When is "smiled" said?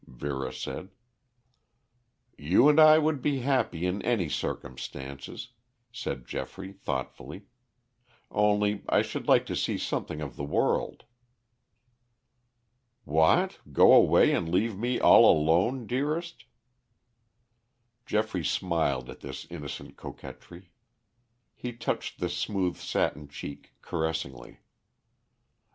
18.43-19.07